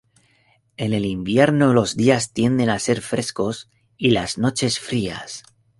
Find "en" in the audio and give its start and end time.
0.77-0.93